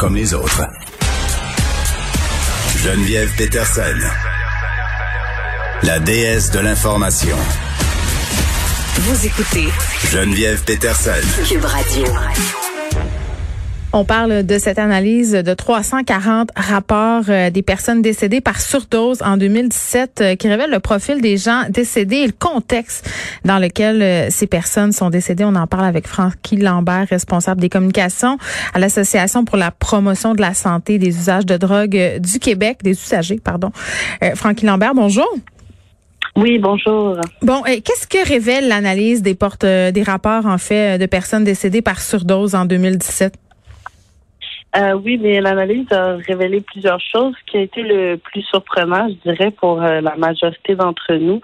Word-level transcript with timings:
comme 0.00 0.16
les 0.16 0.32
autres. 0.32 0.62
Geneviève 2.78 3.30
Peterson, 3.36 3.98
la 5.82 5.98
déesse 5.98 6.50
de 6.50 6.60
l'information. 6.60 7.36
Vous 9.00 9.26
écoutez 9.26 9.68
Geneviève 10.10 10.62
Peterson. 10.64 11.20
Cube 11.46 11.66
Radio. 11.66 12.06
On 13.92 14.04
parle 14.04 14.44
de 14.46 14.58
cette 14.58 14.78
analyse 14.78 15.32
de 15.32 15.52
340 15.52 16.50
rapports 16.54 17.24
euh, 17.28 17.50
des 17.50 17.62
personnes 17.62 18.02
décédées 18.02 18.40
par 18.40 18.60
surdose 18.60 19.20
en 19.20 19.36
2017 19.36 20.20
euh, 20.20 20.34
qui 20.36 20.46
révèle 20.46 20.70
le 20.70 20.78
profil 20.78 21.20
des 21.20 21.36
gens 21.36 21.64
décédés 21.68 22.18
et 22.18 22.26
le 22.28 22.32
contexte 22.32 23.10
dans 23.44 23.58
lequel 23.58 24.00
euh, 24.00 24.30
ces 24.30 24.46
personnes 24.46 24.92
sont 24.92 25.10
décédées. 25.10 25.42
On 25.44 25.56
en 25.56 25.66
parle 25.66 25.86
avec 25.86 26.06
Francky 26.06 26.56
Lambert, 26.56 27.08
responsable 27.10 27.60
des 27.60 27.68
communications 27.68 28.38
à 28.74 28.78
l'Association 28.78 29.44
pour 29.44 29.56
la 29.56 29.72
promotion 29.72 30.34
de 30.34 30.40
la 30.40 30.54
santé 30.54 30.98
des 30.98 31.08
usages 31.08 31.46
de 31.46 31.56
drogue 31.56 32.20
du 32.20 32.38
Québec, 32.38 32.78
des 32.84 32.92
usagers, 32.92 33.40
pardon. 33.42 33.72
Francky 34.36 34.66
Lambert, 34.66 34.94
bonjour. 34.94 35.28
Oui, 36.36 36.58
bonjour. 36.58 37.16
Bon, 37.42 37.62
qu'est-ce 37.62 38.06
que 38.06 38.24
révèle 38.24 38.68
l'analyse 38.68 39.20
des 39.20 39.34
portes 39.34 39.66
des 39.66 40.02
rapports 40.04 40.46
en 40.46 40.58
fait 40.58 40.96
de 40.98 41.06
personnes 41.06 41.42
décédées 41.42 41.82
par 41.82 42.00
surdose 42.00 42.54
en 42.54 42.66
2017? 42.66 43.34
Euh, 44.76 44.92
oui, 44.92 45.18
mais 45.20 45.40
l'analyse 45.40 45.90
a 45.90 46.14
révélé 46.16 46.60
plusieurs 46.60 47.00
choses. 47.00 47.34
Ce 47.40 47.50
qui 47.50 47.56
a 47.56 47.62
été 47.62 47.82
le 47.82 48.16
plus 48.16 48.42
surprenant, 48.42 49.08
je 49.08 49.30
dirais, 49.30 49.50
pour 49.50 49.82
euh, 49.82 50.00
la 50.00 50.14
majorité 50.14 50.76
d'entre 50.76 51.12
nous, 51.14 51.40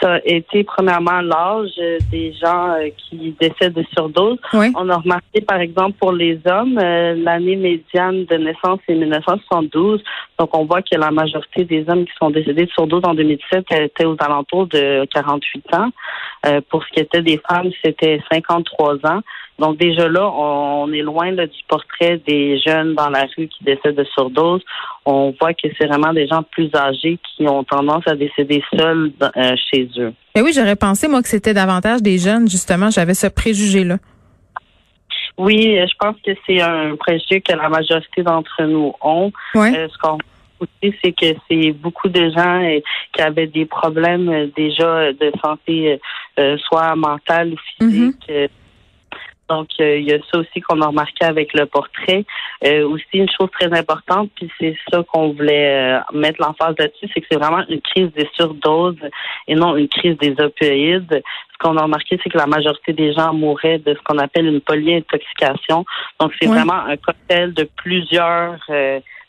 ça 0.00 0.14
a 0.14 0.18
été 0.24 0.62
premièrement 0.62 1.20
l'âge 1.20 1.74
des 2.12 2.32
gens 2.34 2.70
euh, 2.70 2.88
qui 2.96 3.34
décèdent 3.40 3.74
de 3.74 3.84
surdose. 3.92 4.38
On 4.52 4.88
a 4.90 4.96
remarqué, 4.96 5.40
par 5.40 5.60
exemple, 5.60 5.96
pour 5.98 6.12
les 6.12 6.38
hommes, 6.46 6.78
l'année 6.78 7.56
médiane 7.56 8.24
de 8.26 8.36
naissance 8.36 8.78
est 8.86 8.94
1972. 8.94 10.00
Donc, 10.38 10.56
on 10.56 10.64
voit 10.64 10.82
que 10.82 10.96
la 10.96 11.10
majorité 11.10 11.64
des 11.64 11.84
hommes 11.88 12.04
qui 12.04 12.12
sont 12.20 12.30
décédés 12.30 12.66
de 12.66 12.70
surdose 12.70 13.02
en 13.04 13.14
2007 13.14 13.72
étaient 13.72 14.04
aux 14.04 14.16
alentours 14.20 14.68
de 14.68 15.04
48 15.12 15.74
ans. 15.74 15.90
pour 16.70 16.84
ce 16.84 16.92
qui 16.92 17.00
était 17.00 17.22
des 17.22 17.40
femmes, 17.48 17.70
c'était 17.82 18.20
53 18.30 18.98
ans. 19.04 19.22
Donc 19.58 19.76
déjà 19.76 20.08
là, 20.08 20.30
on 20.30 20.92
est 20.92 21.02
loin 21.02 21.32
du 21.32 21.48
portrait 21.66 22.20
des 22.26 22.60
jeunes 22.60 22.94
dans 22.94 23.10
la 23.10 23.26
rue 23.36 23.48
qui 23.48 23.64
décèdent 23.64 23.96
de 23.96 24.04
surdose. 24.04 24.62
On 25.04 25.34
voit 25.40 25.52
que 25.52 25.68
c'est 25.76 25.86
vraiment 25.86 26.12
des 26.12 26.28
gens 26.28 26.44
plus 26.44 26.70
âgés 26.74 27.18
qui 27.24 27.48
ont 27.48 27.64
tendance 27.64 28.06
à 28.06 28.14
décéder 28.14 28.62
seuls 28.76 29.10
euh, 29.20 29.56
chez 29.70 29.88
eux. 29.98 30.12
Mais 30.36 30.42
oui, 30.42 30.52
j'aurais 30.54 30.76
pensé 30.76 31.08
moi 31.08 31.22
que 31.22 31.28
c'était 31.28 31.54
davantage 31.54 32.02
des 32.02 32.18
jeunes 32.18 32.48
justement. 32.48 32.90
J'avais 32.90 33.14
ce 33.14 33.26
préjugé 33.26 33.82
là. 33.82 33.96
Oui, 35.36 35.76
je 35.76 35.94
pense 35.98 36.16
que 36.24 36.32
c'est 36.46 36.60
un 36.60 36.94
préjugé 36.96 37.40
que 37.40 37.52
la 37.52 37.68
majorité 37.68 38.22
d'entre 38.22 38.62
nous 38.62 38.92
ont. 39.00 39.32
Euh, 39.56 39.88
ce 39.88 39.98
qu'on 39.98 40.18
aussi, 40.60 40.92
c'est 41.02 41.12
que 41.12 41.38
c'est 41.48 41.70
beaucoup 41.70 42.08
de 42.08 42.30
gens 42.30 42.62
euh, 42.64 42.80
qui 43.12 43.22
avaient 43.22 43.46
des 43.46 43.64
problèmes 43.64 44.50
déjà 44.56 45.12
de 45.12 45.32
santé, 45.40 46.00
soit 46.68 46.94
mentale 46.96 47.52
ou 47.52 47.56
physique. 47.78 48.16
Mm-hmm. 48.28 48.48
Donc, 49.48 49.68
euh, 49.80 49.98
il 49.98 50.08
y 50.08 50.12
a 50.12 50.18
ça 50.30 50.38
aussi 50.38 50.60
qu'on 50.60 50.80
a 50.82 50.86
remarqué 50.86 51.24
avec 51.24 51.54
le 51.54 51.66
portrait. 51.66 52.24
Euh, 52.64 52.86
aussi, 52.88 53.06
une 53.14 53.28
chose 53.30 53.50
très 53.58 53.72
importante, 53.76 54.30
puis 54.34 54.50
c'est 54.58 54.76
ça 54.90 55.02
qu'on 55.04 55.32
voulait 55.32 55.96
euh, 55.96 56.00
mettre 56.12 56.40
l'emphase 56.40 56.74
là-dessus, 56.78 57.08
c'est 57.12 57.20
que 57.20 57.26
c'est 57.30 57.38
vraiment 57.38 57.64
une 57.68 57.80
crise 57.80 58.10
des 58.12 58.28
surdoses 58.34 58.96
et 59.46 59.54
non 59.54 59.76
une 59.76 59.88
crise 59.88 60.16
des 60.18 60.34
opioïdes. 60.38 61.22
Ce 61.52 61.58
qu'on 61.58 61.76
a 61.76 61.82
remarqué, 61.82 62.20
c'est 62.22 62.30
que 62.30 62.38
la 62.38 62.46
majorité 62.46 62.92
des 62.92 63.12
gens 63.14 63.32
mouraient 63.32 63.78
de 63.78 63.94
ce 63.94 64.00
qu'on 64.04 64.18
appelle 64.18 64.46
une 64.46 64.60
polyintoxication. 64.60 65.84
Donc, 66.20 66.32
c'est 66.40 66.48
vraiment 66.48 66.84
un 66.86 66.96
cocktail 66.96 67.52
de 67.54 67.68
plusieurs 67.76 68.58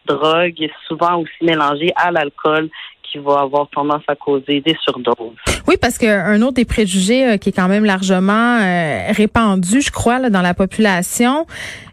drogues, 0.05 0.69
souvent 0.87 1.17
aussi 1.17 1.43
mélangées 1.43 1.91
à 1.95 2.11
l'alcool 2.11 2.69
qui 3.03 3.17
va 3.17 3.41
avoir 3.41 3.67
tendance 3.69 4.03
à 4.07 4.15
causer 4.15 4.61
des 4.61 4.77
surdoses. 4.83 5.58
Oui, 5.69 5.77
parce 5.79 5.99
qu'un 5.99 6.41
autre 6.41 6.53
des 6.53 6.65
préjugés 6.65 7.27
euh, 7.27 7.37
qui 7.37 7.49
est 7.49 7.51
quand 7.51 7.67
même 7.67 7.85
largement 7.85 8.57
euh, 8.59 9.11
répandu, 9.11 9.81
je 9.81 9.91
crois, 9.91 10.27
dans 10.31 10.41
la 10.41 10.55
population, 10.55 11.45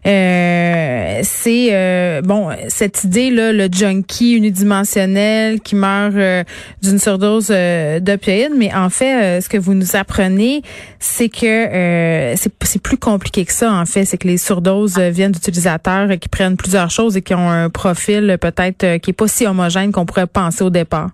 euh, 0.07 1.19
c'est 1.21 2.21
bon 2.23 2.49
cette 2.69 3.03
idée 3.03 3.29
là, 3.29 3.53
le 3.53 3.67
junkie 3.71 4.33
unidimensionnel 4.33 5.59
qui 5.59 5.75
meurt 5.75 6.15
d'une 6.81 6.97
surdose 6.97 7.49
d'opioïdes, 7.49 8.53
mais 8.57 8.73
en 8.73 8.89
fait, 8.89 9.41
ce 9.41 9.49
que 9.49 9.59
vous 9.59 9.75
nous 9.75 9.95
apprenez, 9.95 10.63
c'est 10.97 11.29
que 11.29 12.33
c'est 12.35 12.81
plus 12.81 12.97
compliqué 12.97 13.45
que 13.45 13.53
ça. 13.53 13.71
En 13.71 13.85
fait, 13.85 14.05
c'est 14.05 14.17
que 14.17 14.27
les 14.27 14.39
surdoses 14.39 14.97
viennent 14.97 15.33
d'utilisateurs 15.33 16.09
qui 16.19 16.29
prennent 16.29 16.57
plusieurs 16.57 16.89
choses 16.89 17.15
et 17.15 17.21
qui 17.21 17.35
ont 17.35 17.49
un 17.49 17.69
profil 17.69 18.37
peut-être 18.41 18.97
qui 18.97 19.11
est 19.11 19.13
pas 19.13 19.27
si 19.27 19.45
homogène 19.45 19.91
qu'on 19.91 20.05
pourrait 20.05 20.25
penser 20.25 20.63
au 20.63 20.71
départ. 20.71 21.09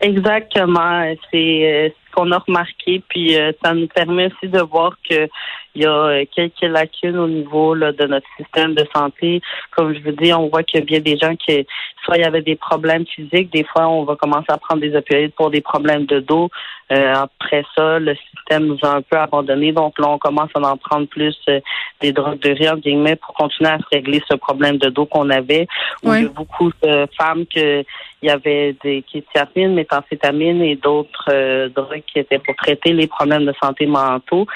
Exactement. 0.00 1.14
C'est 1.30 1.36
euh, 1.64 1.88
ce 1.88 2.12
qu'on 2.12 2.30
a 2.32 2.38
remarqué. 2.38 3.02
Puis 3.08 3.36
euh, 3.36 3.52
ça 3.64 3.74
nous 3.74 3.88
permet 3.88 4.26
aussi 4.26 4.48
de 4.48 4.60
voir 4.60 4.96
que 5.08 5.28
il 5.74 5.82
y 5.82 5.86
a 5.86 5.90
euh, 5.90 6.24
quelques 6.34 6.62
lacunes 6.62 7.18
au 7.18 7.28
niveau 7.28 7.74
de 7.74 8.06
notre 8.06 8.26
système 8.36 8.74
de 8.74 8.86
santé. 8.94 9.40
Comme 9.74 9.94
je 9.94 10.00
vous 10.00 10.12
dis, 10.12 10.32
on 10.32 10.48
voit 10.48 10.62
qu'il 10.62 10.80
y 10.80 10.82
a 10.82 10.86
bien 10.86 11.00
des 11.00 11.16
gens 11.16 11.34
qui, 11.36 11.66
soit 12.04 12.16
il 12.16 12.22
y 12.22 12.24
avait 12.24 12.42
des 12.42 12.56
problèmes 12.56 13.06
physiques, 13.06 13.52
des 13.52 13.64
fois 13.64 13.88
on 13.88 14.04
va 14.04 14.16
commencer 14.16 14.46
à 14.48 14.58
prendre 14.58 14.80
des 14.80 14.94
opioïdes 14.94 15.32
pour 15.34 15.50
des 15.50 15.60
problèmes 15.60 16.06
de 16.06 16.20
dos. 16.20 16.50
Euh, 16.90 17.14
après 17.14 17.64
ça, 17.76 17.98
le 17.98 18.14
système 18.14 18.66
nous 18.66 18.78
a 18.82 18.96
un 18.96 19.02
peu 19.02 19.16
abandonné, 19.16 19.72
donc 19.72 19.98
là 19.98 20.08
on 20.10 20.18
commence 20.18 20.50
à 20.54 20.60
en 20.60 20.76
prendre 20.76 21.06
plus 21.06 21.36
euh, 21.48 21.60
des 22.00 22.12
drogues 22.12 22.40
de 22.40 22.50
rire, 22.50 22.76
guillemets, 22.76 23.16
pour 23.16 23.34
continuer 23.34 23.70
à 23.70 23.78
se 23.78 23.84
régler 23.90 24.20
ce 24.28 24.36
problème 24.36 24.76
de 24.76 24.90
dos 24.90 25.06
qu'on 25.06 25.30
avait. 25.30 25.66
Où 26.02 26.12
il 26.12 26.24
y 26.24 26.26
a 26.26 26.28
beaucoup 26.28 26.70
de 26.82 27.06
femmes 27.16 27.46
que 27.46 27.84
il 28.24 28.28
y 28.28 28.30
avait 28.30 28.76
des 28.84 29.02
kétiapines, 29.02 29.74
méthamphétamines 29.74 30.62
et 30.62 30.76
d'autres 30.76 31.68
drogues 31.68 32.04
qui 32.06 32.20
étaient 32.20 32.38
pour 32.38 32.54
traiter 32.54 32.92
les 32.92 33.08
problèmes 33.08 33.46
de 33.46 33.54
santé 33.60 33.84
mentaux 33.86 34.46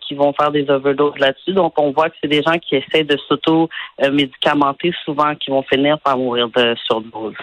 qui 0.00 0.14
vont 0.14 0.32
faire 0.32 0.49
des 0.50 0.68
overdoses 0.70 1.18
là-dessus. 1.18 1.52
Donc, 1.52 1.74
on 1.78 1.92
voit 1.92 2.10
que 2.10 2.16
c'est 2.22 2.28
des 2.28 2.42
gens 2.42 2.58
qui 2.58 2.76
essaient 2.76 3.04
de 3.04 3.16
s'auto-médicamenter 3.28 4.92
souvent 5.04 5.34
qui 5.34 5.50
vont 5.50 5.62
finir 5.62 5.98
par 6.00 6.16
mourir 6.16 6.48
de 6.48 6.74
surdose. 6.86 7.34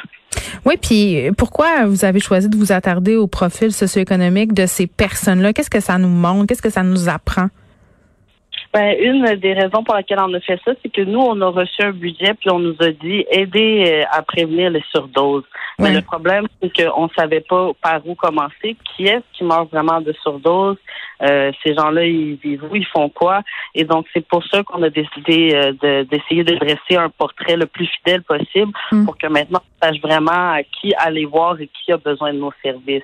Oui, 0.66 0.75
puis 0.81 1.29
pourquoi 1.38 1.85
vous 1.85 2.06
avez 2.06 2.19
choisi 2.19 2.50
de 2.50 2.57
vous 2.57 2.72
attarder 2.72 3.16
au 3.16 3.28
profil 3.28 3.72
socio-économique 3.72 4.53
de 4.53 4.66
ces 4.66 4.88
personnes-là? 4.88 5.53
Qu'est-ce 5.53 5.69
que 5.69 5.79
ça 5.79 5.97
nous 5.97 6.09
montre? 6.09 6.47
Qu'est-ce 6.47 6.62
que 6.62 6.69
ça 6.69 6.84
nous 6.84 7.09
apprend? 7.09 7.47
Ben, 8.73 8.95
une 9.00 9.35
des 9.35 9.53
raisons 9.53 9.83
pour 9.83 9.95
lesquelles 9.95 10.19
on 10.22 10.33
a 10.33 10.39
fait 10.39 10.59
ça, 10.66 10.72
c'est 10.81 10.89
que 10.89 11.01
nous, 11.01 11.19
on 11.19 11.39
a 11.41 11.47
reçu 11.47 11.81
un 11.81 11.91
budget, 11.91 12.33
puis 12.33 12.50
on 12.50 12.59
nous 12.59 12.75
a 12.81 12.91
dit 12.91 13.25
aider 13.31 13.85
euh, 13.88 14.03
à 14.11 14.22
prévenir 14.22 14.69
les 14.69 14.83
surdoses. 14.91 15.45
Mais 15.79 15.94
le 15.94 16.01
problème, 16.01 16.47
c'est 16.61 16.83
qu'on 16.83 17.03
ne 17.03 17.09
savait 17.16 17.41
pas 17.41 17.72
par 17.81 18.06
où 18.06 18.16
commencer, 18.16 18.75
qui 18.83 19.06
est-ce 19.06 19.23
qui 19.33 19.44
meurt 19.44 19.72
vraiment 19.72 20.01
de 20.01 20.13
surdose, 20.23 20.77
euh, 21.22 21.51
ces 21.63 21.75
gens-là, 21.75 22.06
ils 22.06 22.35
vivent 22.35 22.63
où, 22.69 22.75
ils 22.75 22.85
font 22.85 23.09
quoi. 23.09 23.41
Et 23.73 23.83
donc, 23.83 24.06
c'est 24.13 24.25
pour 24.27 24.44
ça 24.45 24.63
qu'on 24.63 24.83
a 24.83 24.89
décidé 24.89 25.51
euh, 25.53 26.03
d'essayer 26.03 26.44
de, 26.44 26.56
dresser 26.56 26.95
un 26.97 27.09
portrait 27.09 27.56
le 27.56 27.66
plus 27.66 27.88
fidèle 27.88 28.23
possible 28.23 28.72
mm. 28.91 29.06
pour 29.06 29.17
que 29.17 29.27
maintenant, 29.27 29.61
on 29.61 29.85
sache 29.85 30.01
vraiment 30.01 30.51
à 30.53 30.63
qui 30.63 30.94
aller 30.95 31.25
voir 31.25 31.59
et 31.61 31.67
qui 31.67 31.91
a 31.91 31.97
besoin 31.97 32.33
de 32.33 32.39
nos 32.39 32.53
services. 32.63 33.03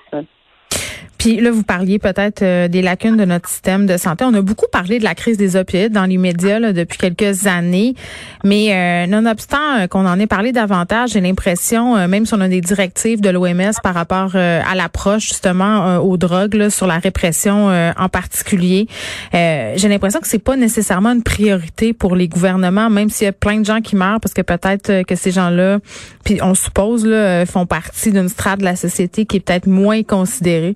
Puis 1.24 1.40
là, 1.40 1.52
vous 1.52 1.64
parliez 1.64 2.00
peut-être 2.00 2.42
euh, 2.42 2.68
des 2.68 2.82
lacunes 2.82 3.16
de 3.16 3.24
notre 3.24 3.48
système 3.48 3.86
de 3.86 3.96
santé. 3.96 4.26
On 4.26 4.34
a 4.34 4.42
beaucoup 4.42 4.66
parlé 4.70 5.00
de 5.00 5.06
la 5.06 5.16
crise 5.16 5.38
des 5.38 5.56
opioïdes 5.56 5.94
dans 5.94 6.04
les 6.04 6.18
médias 6.18 6.60
depuis 6.74 6.98
quelques 6.98 7.48
années, 7.48 7.96
mais 8.44 8.74
euh, 8.74 9.08
nonobstant 9.08 9.80
euh, 9.80 9.88
qu'on 9.88 10.06
en 10.06 10.20
ait 10.20 10.28
parlé 10.28 10.52
davantage, 10.52 11.12
j'ai 11.12 11.22
l'impression, 11.22 12.10
même 12.10 12.26
si 12.26 12.34
on 12.34 12.42
a 12.42 12.50
des 12.50 12.60
directives 12.60 13.22
de 13.22 13.30
l'OMS 13.30 13.72
par 13.82 13.94
rapport 13.94 14.36
à 14.36 14.76
l'approche 14.76 15.30
justement 15.30 16.00
aux 16.00 16.18
drogues, 16.18 16.68
sur 16.68 16.88
la 16.88 16.98
répression 16.98 17.70
en 17.98 18.10
particulier, 18.10 18.88
j'ai 19.32 19.88
l'impression 19.88 20.20
que 20.20 20.28
c'est 20.28 20.40
pas 20.44 20.58
nécessairement 20.58 21.12
une 21.14 21.24
priorité 21.24 21.94
pour 21.94 22.18
les 22.18 22.28
gouvernements, 22.28 22.90
même 22.90 23.10
s'il 23.10 23.26
y 23.26 23.30
a 23.30 23.34
plein 23.34 23.62
de 23.62 23.66
gens 23.66 23.80
qui 23.80 23.96
meurent, 23.96 24.20
parce 24.20 24.34
que 24.34 24.42
peut-être 24.42 25.04
que 25.04 25.16
ces 25.16 25.32
gens-là, 25.32 25.80
puis 26.26 26.40
on 26.42 26.54
suppose, 26.54 27.06
là, 27.06 27.46
font 27.46 27.66
partie 27.66 28.12
d'une 28.12 28.28
strate 28.28 28.60
de 28.60 28.66
la 28.66 28.76
société 28.76 29.26
qui 29.26 29.38
est 29.38 29.40
peut-être 29.40 29.68
moins 29.68 30.04
considérée. 30.04 30.74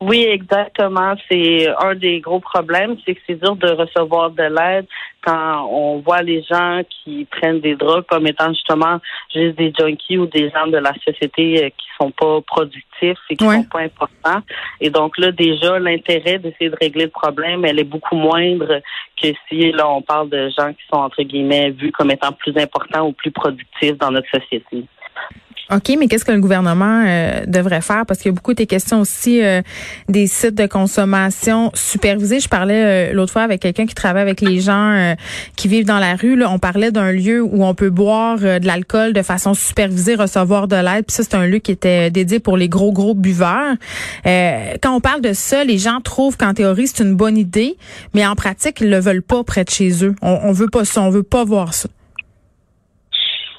Oui, 0.00 0.24
exactement. 0.24 1.14
C'est 1.28 1.68
un 1.78 1.94
des 1.94 2.20
gros 2.20 2.40
problèmes, 2.40 2.96
c'est 3.04 3.14
que 3.14 3.20
c'est 3.26 3.40
dur 3.40 3.56
de 3.56 3.68
recevoir 3.68 4.30
de 4.30 4.42
l'aide 4.42 4.86
quand 5.24 5.66
on 5.70 5.98
voit 6.00 6.22
les 6.22 6.42
gens 6.42 6.82
qui 6.88 7.24
prennent 7.24 7.60
des 7.60 7.76
drogues 7.76 8.04
comme 8.06 8.26
étant 8.26 8.52
justement 8.52 9.00
juste 9.34 9.56
des 9.56 9.72
junkies 9.76 10.18
ou 10.18 10.26
des 10.26 10.50
gens 10.50 10.66
de 10.66 10.76
la 10.76 10.92
société 11.04 11.64
euh, 11.64 11.68
qui 11.70 11.86
sont 11.98 12.10
pas 12.10 12.40
productifs 12.42 13.18
et 13.30 13.36
qui 13.36 13.44
sont 13.44 13.64
pas 13.64 13.80
importants. 13.80 14.42
Et 14.80 14.90
donc 14.90 15.16
là, 15.16 15.32
déjà, 15.32 15.78
l'intérêt 15.78 16.38
d'essayer 16.38 16.68
de 16.68 16.76
régler 16.78 17.04
le 17.04 17.10
problème, 17.10 17.64
elle 17.64 17.80
est 17.80 17.84
beaucoup 17.84 18.16
moindre 18.16 18.80
que 19.20 19.28
si 19.48 19.72
là 19.72 19.88
on 19.88 20.02
parle 20.02 20.28
de 20.28 20.50
gens 20.50 20.74
qui 20.74 20.86
sont 20.92 20.98
entre 20.98 21.22
guillemets 21.22 21.70
vus 21.70 21.90
comme 21.90 22.10
étant 22.10 22.32
plus 22.32 22.56
importants 22.58 23.08
ou 23.08 23.12
plus 23.12 23.30
productifs 23.30 23.96
dans 23.96 24.10
notre 24.10 24.28
société. 24.28 24.84
OK, 25.72 25.96
mais 25.98 26.06
qu'est-ce 26.06 26.24
que 26.24 26.30
le 26.30 26.38
gouvernement 26.38 27.02
euh, 27.04 27.44
devrait 27.48 27.80
faire? 27.80 28.06
Parce 28.06 28.20
qu'il 28.20 28.30
y 28.30 28.32
a 28.32 28.36
beaucoup 28.36 28.54
de 28.54 28.62
questions 28.62 29.00
aussi 29.00 29.42
euh, 29.42 29.62
des 30.08 30.28
sites 30.28 30.54
de 30.54 30.66
consommation 30.66 31.72
supervisés. 31.74 32.38
Je 32.38 32.48
parlais 32.48 33.10
euh, 33.10 33.12
l'autre 33.12 33.32
fois 33.32 33.42
avec 33.42 33.62
quelqu'un 33.62 33.84
qui 33.84 33.94
travaille 33.96 34.22
avec 34.22 34.40
les 34.40 34.60
gens 34.60 35.16
qui 35.56 35.66
vivent 35.66 35.84
dans 35.84 35.98
la 35.98 36.14
rue. 36.14 36.36
Là. 36.36 36.50
On 36.52 36.60
parlait 36.60 36.92
d'un 36.92 37.10
lieu 37.10 37.42
où 37.42 37.64
on 37.64 37.74
peut 37.74 37.90
boire 37.90 38.38
de 38.38 38.64
l'alcool 38.64 39.12
de 39.12 39.22
façon 39.22 39.54
supervisée, 39.54 40.14
recevoir 40.14 40.68
de 40.68 40.76
l'aide. 40.76 41.04
Puis 41.06 41.16
ça, 41.16 41.24
c'est 41.24 41.34
un 41.34 41.46
lieu 41.46 41.58
qui 41.58 41.72
était 41.72 42.10
dédié 42.10 42.38
pour 42.38 42.56
les 42.56 42.68
gros, 42.68 42.92
gros 42.92 43.14
buveurs. 43.14 43.74
quand 44.24 44.94
on 44.94 45.00
parle 45.00 45.20
de 45.20 45.32
ça, 45.32 45.64
les 45.64 45.78
gens 45.78 46.00
trouvent 46.00 46.36
qu'en 46.36 46.54
théorie, 46.54 46.86
c'est 46.86 47.02
une 47.02 47.14
bonne 47.14 47.36
idée, 47.36 47.76
mais 48.14 48.24
en 48.24 48.36
pratique, 48.36 48.80
ils 48.80 48.90
le 48.90 49.00
veulent 49.00 49.22
pas 49.22 49.42
près 49.42 49.64
de 49.64 49.70
chez 49.70 50.04
eux. 50.04 50.14
On, 50.22 50.38
on 50.44 50.52
veut 50.52 50.68
pas 50.68 50.84
ça, 50.84 51.02
on 51.02 51.10
veut 51.10 51.24
pas 51.24 51.44
voir 51.44 51.74
ça. 51.74 51.88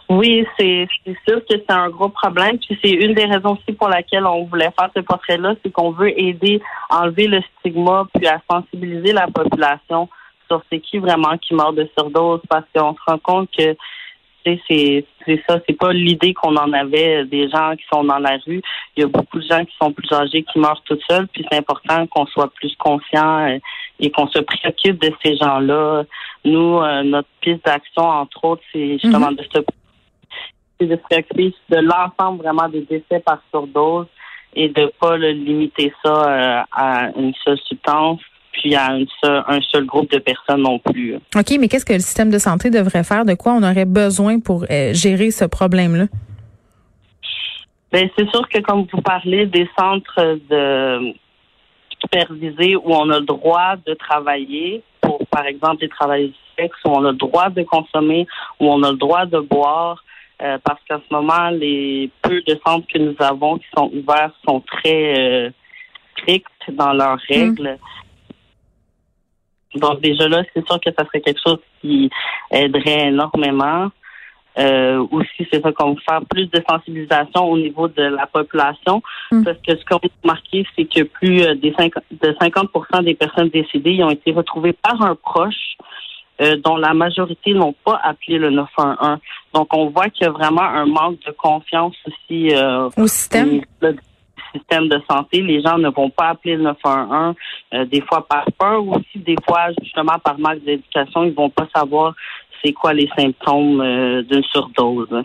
Oui, 0.10 0.46
c'est 0.58 0.88
sûr 1.28 1.42
que 1.46 1.56
c'est 1.58 1.72
un 1.72 1.90
gros 1.90 2.10
problème. 2.10 2.58
Puis 2.60 2.80
c'est 2.82 2.92
une 2.92 3.14
des 3.14 3.26
raisons 3.26 3.58
aussi 3.58 3.74
pour 3.74 3.90
laquelle 3.90 4.26
on 4.26 4.46
voulait 4.46 4.72
faire 4.80 4.90
ce 4.96 5.02
portrait-là, 5.02 5.56
c'est 5.64 5.72
qu'on 5.72 5.92
veut 5.92 6.18
aider 6.20 6.62
à 6.90 7.02
enlever 7.02 7.28
le 7.28 7.42
stigma 7.60 8.08
puis 8.14 8.28
à 8.28 8.42
sensibiliser 8.50 9.12
la 9.12 9.28
population 9.28 10.08
sur 10.48 10.62
c'est 10.72 10.80
qui 10.80 10.98
vraiment 10.98 11.38
qui 11.38 11.54
meurt 11.54 11.76
de 11.76 11.90
surdose 11.98 12.40
parce 12.50 12.64
qu'on 12.74 12.94
se 12.94 13.00
rend 13.06 13.18
compte 13.18 13.50
que 13.58 13.76
c'est 14.46 15.06
c'est 15.26 15.44
ça, 15.48 15.60
c'est 15.68 15.78
pas 15.78 15.92
l'idée 15.92 16.34
qu'on 16.34 16.56
en 16.56 16.72
avait 16.72 17.26
des 17.26 17.50
gens 17.50 17.76
qui 17.76 17.84
sont 17.92 18.06
dans 18.06 18.20
la 18.20 18.38
rue. 18.46 18.62
Il 18.96 19.02
y 19.02 19.04
a 19.04 19.08
beaucoup 19.08 19.40
de 19.40 19.46
gens 19.46 19.66
qui 19.66 19.76
sont 19.82 19.92
plus 19.92 20.10
âgés 20.14 20.44
qui 20.44 20.58
meurent 20.58 20.82
tout 20.86 20.98
seuls, 21.10 21.28
puis 21.28 21.46
c'est 21.52 21.58
important 21.58 22.08
qu'on 22.08 22.26
soit 22.28 22.50
plus 22.54 22.74
conscient 22.78 23.46
euh, 23.46 23.60
et 24.00 24.10
qu'on 24.10 24.28
se 24.28 24.40
préoccupe 24.40 25.02
de 25.02 25.12
ces 25.22 25.36
gens-là. 25.36 26.04
Nous, 26.46 26.78
euh, 26.78 27.04
notre 27.04 27.28
piste 27.42 27.66
d'action, 27.66 28.04
entre 28.04 28.46
autres, 28.46 28.64
c'est 28.72 28.94
justement 28.94 29.32
mhm. 29.32 29.36
de 29.36 29.44
se 29.44 29.60
de 29.60 29.66
se 29.66 29.66
préoccuper 30.86 31.54
de 31.70 31.78
l'ensemble 31.78 32.44
vraiment 32.44 32.70
des 32.70 32.82
décès 32.82 33.20
par 33.26 33.42
surdose 33.52 34.08
et 34.54 34.70
de 34.70 34.92
pas 35.00 35.18
le 35.18 35.32
limiter 35.32 35.94
ça 36.04 36.10
euh, 36.10 36.64
à 36.72 37.10
une 37.16 37.34
seule 37.44 37.60
substance 37.66 38.22
puis 38.52 38.76
à 38.76 38.92
un 38.92 39.62
seul 39.72 39.86
groupe 39.86 40.12
de 40.12 40.18
personnes 40.18 40.64
non 40.64 40.80
plus. 40.80 41.16
OK, 41.16 41.58
mais 41.60 41.68
qu'est-ce 41.68 41.86
que 41.86 41.94
le 41.94 42.00
système 42.00 42.32
de 42.32 42.40
santé 42.40 42.72
devrait 42.72 43.04
faire? 43.04 43.24
De 43.24 43.36
quoi 43.36 43.54
on 43.54 43.62
aurait 43.62 43.86
besoin 43.86 44.40
pour 44.40 44.66
euh, 44.72 44.94
gérer 44.94 45.30
ce 45.30 45.46
problème-là? 45.46 46.06
Ben, 47.92 48.10
c'est 48.18 48.28
sûr 48.32 48.48
que 48.50 48.60
comme 48.60 48.88
vous 48.92 49.02
parlez 49.02 49.46
des 49.46 49.70
centres 49.78 50.40
de 50.50 51.14
supervisés 52.02 52.76
où 52.76 52.94
on 52.94 53.10
a 53.10 53.20
le 53.20 53.26
droit 53.26 53.76
de 53.86 53.94
travailler 53.94 54.84
pour, 55.02 55.26
par 55.28 55.46
exemple, 55.46 55.78
les 55.82 55.90
travailleurs 55.90 56.30
du 56.30 56.36
sexe, 56.58 56.78
où 56.86 56.90
on 56.90 57.06
a 57.06 57.12
le 57.12 57.18
droit 57.18 57.50
de 57.50 57.64
consommer, 57.64 58.28
où 58.60 58.68
on 58.68 58.84
a 58.84 58.92
le 58.92 58.98
droit 58.98 59.26
de 59.26 59.40
boire, 59.40 60.04
euh, 60.42 60.58
parce 60.64 60.80
qu'en 60.88 61.00
ce 61.00 61.14
moment, 61.14 61.50
les 61.50 62.12
peu 62.22 62.42
de 62.42 62.60
centres 62.66 62.86
que 62.94 63.00
nous 63.00 63.16
avons 63.20 63.58
qui 63.58 63.66
sont 63.76 63.90
ouverts 63.94 64.32
sont 64.48 64.60
très 64.60 65.18
euh, 65.18 65.50
stricts 66.16 66.46
dans 66.70 66.94
leurs 66.94 67.16
mm. 67.16 67.34
règles. 67.34 67.78
Donc 69.76 70.02
déjà 70.02 70.28
là, 70.28 70.44
c'est 70.54 70.66
sûr 70.66 70.80
que 70.80 70.92
ça 70.98 71.06
serait 71.06 71.22
quelque 71.22 71.42
chose 71.46 71.60
qui 71.82 72.10
aiderait 72.52 73.08
énormément. 73.08 73.90
Euh, 74.60 75.06
aussi, 75.12 75.48
c'est 75.52 75.62
ça 75.62 75.72
qu'on 75.72 75.94
veut 75.94 76.02
faire 76.08 76.22
plus 76.30 76.48
de 76.48 76.64
sensibilisation 76.68 77.44
au 77.44 77.58
niveau 77.58 77.88
de 77.88 78.02
la 78.02 78.26
population, 78.28 79.02
mm. 79.32 79.44
parce 79.44 79.58
que 79.58 79.76
ce 79.76 79.86
qu'on 79.86 79.98
a 79.98 80.10
remarqué, 80.24 80.66
c'est 80.76 80.86
que 80.86 81.04
plus 81.04 81.42
50, 81.42 82.04
de 82.12 82.32
50% 82.34 83.04
des 83.04 83.16
personnes 83.16 83.50
décédées 83.50 84.04
ont 84.04 84.10
été 84.10 84.32
retrouvées 84.32 84.74
par 84.74 85.02
un 85.02 85.16
proche 85.16 85.78
euh, 86.40 86.56
dont 86.58 86.78
la 86.78 86.94
majorité 86.94 87.54
n'ont 87.54 87.74
pas 87.84 88.00
appelé 88.04 88.38
le 88.38 88.52
911. 88.52 89.18
Donc, 89.54 89.74
on 89.74 89.90
voit 89.90 90.10
qu'il 90.10 90.26
y 90.26 90.30
a 90.30 90.32
vraiment 90.32 90.62
un 90.62 90.86
manque 90.86 91.20
de 91.26 91.32
confiance 91.32 91.96
aussi 92.06 92.54
euh, 92.54 92.90
au 92.96 93.08
système? 93.08 93.62
système 94.54 94.88
de 94.88 95.00
santé. 95.10 95.42
Les 95.42 95.62
gens 95.62 95.78
ne 95.78 95.90
vont 95.90 96.10
pas 96.10 96.30
appeler 96.30 96.56
le 96.56 96.64
911, 96.64 97.36
euh, 97.74 97.86
des 97.86 98.02
fois 98.02 98.26
par 98.28 98.46
peur 98.58 98.84
ou 98.84 98.94
aussi 98.94 99.20
des 99.20 99.36
fois 99.48 99.68
justement 99.82 100.18
par 100.24 100.40
manque 100.40 100.64
d'éducation. 100.64 101.24
Ils 101.24 101.34
vont 101.34 101.50
pas 101.50 101.68
savoir 101.76 102.14
c'est 102.64 102.72
quoi 102.72 102.94
les 102.94 103.10
symptômes 103.16 104.24
d'une 104.24 104.44
surdose. 104.44 105.24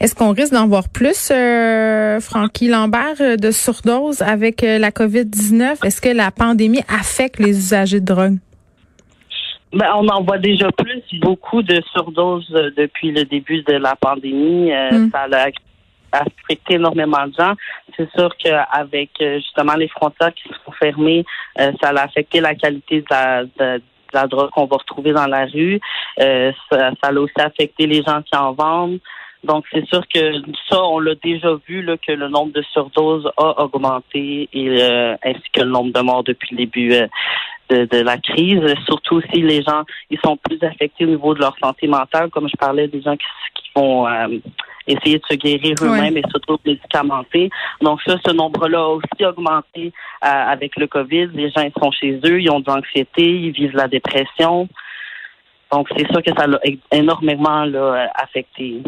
Est-ce 0.00 0.14
qu'on 0.14 0.32
risque 0.32 0.52
d'en 0.52 0.66
voir 0.66 0.88
plus, 0.88 1.30
euh, 1.30 2.20
Francky 2.20 2.68
Lambert, 2.68 3.38
de 3.38 3.50
surdose 3.50 4.20
avec 4.20 4.62
la 4.62 4.90
COVID-19? 4.90 5.84
Est-ce 5.84 6.00
que 6.00 6.08
la 6.08 6.30
pandémie 6.30 6.82
affecte 6.88 7.38
les 7.38 7.56
usagers 7.56 8.00
de 8.00 8.04
drogue? 8.04 8.38
Ben, 9.74 9.90
on 9.96 10.06
en 10.08 10.22
voit 10.22 10.38
déjà 10.38 10.70
plus, 10.70 11.02
beaucoup 11.20 11.62
de 11.62 11.82
surdoses 11.92 12.48
euh, 12.54 12.70
depuis 12.76 13.10
le 13.10 13.24
début 13.24 13.62
de 13.62 13.72
la 13.72 13.96
pandémie. 13.96 14.72
Euh, 14.72 14.92
mm. 14.92 15.10
Ça 15.10 15.26
a 15.32 15.48
affecté 16.12 16.74
énormément 16.74 17.26
de 17.26 17.34
gens. 17.34 17.54
C'est 17.96 18.08
sûr 18.12 18.30
qu'avec 18.36 19.10
euh, 19.20 19.38
justement 19.38 19.74
les 19.74 19.88
frontières 19.88 20.32
qui 20.32 20.48
sont 20.48 20.72
fermées, 20.72 21.24
ça 21.56 21.88
a 21.88 22.04
affecté 22.04 22.40
la 22.40 22.54
qualité 22.54 23.00
de 23.00 23.80
la, 24.12 24.26
drogue 24.28 24.50
qu'on 24.50 24.66
va 24.66 24.76
retrouver 24.76 25.12
dans 25.12 25.26
la 25.26 25.46
rue. 25.46 25.80
ça, 26.16 26.54
ça 26.70 27.08
a 27.08 27.12
aussi 27.14 27.34
affecté 27.38 27.86
les 27.88 28.02
gens 28.04 28.22
qui 28.22 28.36
en 28.36 28.52
vendent. 28.52 29.00
Donc, 29.42 29.64
c'est 29.72 29.84
sûr 29.86 30.02
que 30.06 30.40
ça, 30.70 30.82
on 30.84 31.00
l'a 31.00 31.16
déjà 31.16 31.56
vu, 31.66 31.82
là, 31.82 31.96
que 31.98 32.12
le 32.12 32.28
nombre 32.28 32.52
de 32.52 32.62
surdoses 32.72 33.28
a 33.36 33.64
augmenté 33.64 34.48
et 34.52 34.82
ainsi 35.22 35.42
que 35.52 35.62
le 35.62 35.70
nombre 35.70 35.92
de 35.92 36.00
morts 36.00 36.22
depuis 36.22 36.54
le 36.54 36.58
début 36.58 36.94
de, 37.70 38.00
la 38.00 38.18
crise. 38.18 38.62
Surtout 38.86 39.20
si 39.32 39.42
les 39.42 39.62
gens 39.62 39.84
ils 40.10 40.18
sont 40.24 40.36
plus 40.36 40.62
affectés 40.62 41.04
au 41.04 41.08
niveau 41.08 41.34
de 41.34 41.40
leur 41.40 41.56
santé 41.58 41.86
mentale, 41.86 42.30
comme 42.30 42.48
je 42.48 42.56
parlais 42.56 42.88
des 42.88 43.02
gens 43.02 43.16
qui, 43.16 43.24
vont 43.76 44.06
euh, 44.06 44.28
essayer 44.86 45.18
de 45.18 45.24
se 45.28 45.34
guérir 45.34 45.74
eux-mêmes 45.82 46.16
et 46.16 46.22
surtout 46.30 46.58
médicamenter. 46.64 47.50
Donc 47.80 48.00
ça, 48.06 48.16
ce 48.24 48.32
nombre-là 48.32 48.78
a 48.78 48.86
aussi 48.86 49.24
augmenté 49.24 49.92
euh, 50.24 50.28
avec 50.28 50.76
le 50.76 50.86
COVID. 50.86 51.30
Les 51.34 51.50
gens 51.50 51.62
ils 51.62 51.82
sont 51.82 51.90
chez 51.90 52.20
eux, 52.24 52.40
ils 52.40 52.50
ont 52.50 52.60
de 52.60 52.70
l'anxiété, 52.70 53.22
ils 53.22 53.50
vivent 53.50 53.74
la 53.74 53.88
dépression. 53.88 54.68
Donc 55.72 55.88
c'est 55.96 56.06
sûr 56.08 56.22
que 56.22 56.30
ça 56.38 56.46
l'a 56.46 56.60
énormément 56.92 57.64
là, 57.64 58.12
affecté. 58.14 58.82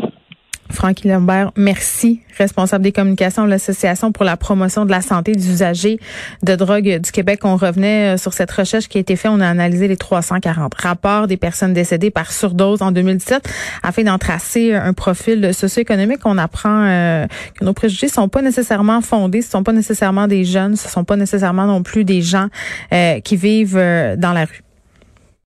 Francky 0.71 1.09
Lambert, 1.09 1.53
merci, 1.57 2.21
responsable 2.37 2.85
des 2.85 2.93
communications 2.93 3.45
de 3.45 3.51
l'Association 3.51 4.13
pour 4.13 4.25
la 4.25 4.37
promotion 4.37 4.85
de 4.85 4.91
la 4.91 5.01
santé 5.01 5.33
des 5.33 5.49
usagers 5.49 5.99
de 6.43 6.55
drogue 6.55 7.01
du 7.01 7.11
Québec. 7.13 7.41
On 7.45 7.57
revenait 7.57 8.15
euh, 8.15 8.17
sur 8.17 8.33
cette 8.33 8.51
recherche 8.51 8.89
qui 8.89 8.99
a 8.99 9.01
été 9.01 9.17
faite. 9.17 9.31
On 9.33 9.41
a 9.41 9.49
analysé 9.49 9.89
les 9.89 9.97
340 9.97 10.75
rapports 10.75 11.27
des 11.27 11.37
personnes 11.37 11.73
décédées 11.73 12.11
par 12.11 12.33
surdose 12.33 12.83
en 12.83 12.93
2017 12.93 13.49
afin 13.83 14.03
d'en 14.03 14.19
tracer 14.19 14.75
un 14.75 14.93
profil 14.93 15.55
socio-économique. 15.55 16.21
On 16.25 16.39
apprend 16.39 16.85
euh, 16.85 17.27
que 17.59 17.65
nos 17.65 17.73
préjugés 17.73 18.09
sont 18.09 18.29
pas 18.29 18.43
nécessairement 18.43 19.01
fondés. 19.01 19.43
Ce 19.43 19.51
sont 19.51 19.63
pas 19.63 19.73
nécessairement 19.73 20.27
des 20.27 20.45
jeunes. 20.45 20.77
Ce 20.77 20.89
sont 20.89 21.05
pas 21.05 21.17
nécessairement 21.17 21.67
non 21.67 21.83
plus 21.83 22.05
des 22.05 22.23
gens 22.23 22.49
euh, 22.93 23.21
qui 23.21 23.37
vivent 23.37 23.77
dans 23.77 24.33
la 24.33 24.45
rue. 24.45 24.66